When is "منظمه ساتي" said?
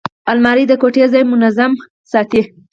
1.31-2.41